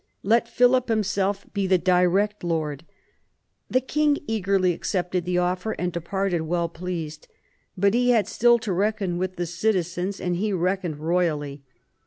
Let 0.23 0.47
Philip 0.47 0.87
himself 0.89 1.45
be 1.53 1.67
the 1.67 1.77
direct 1.77 2.43
lord. 2.43 2.85
The 3.69 3.81
king 3.81 4.17
eagerly 4.25 4.73
accepted 4.73 5.25
the 5.25 5.37
offer 5.37 5.73
and 5.73 5.93
departed 5.93 6.41
well 6.41 6.69
pleased. 6.69 7.27
But 7.77 7.93
he 7.93 8.09
had 8.09 8.27
still 8.27 8.57
to 8.57 8.73
reckon 8.73 9.19
with 9.19 9.35
the 9.35 9.45
citizens, 9.45 10.19
and 10.19 10.37
he 10.37 10.53
reckoned 10.53 10.97
royally. 10.97 11.61